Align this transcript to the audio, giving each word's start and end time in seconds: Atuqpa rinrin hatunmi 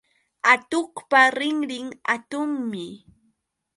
Atuqpa 0.51 1.21
rinrin 1.37 1.87
hatunmi 2.07 2.85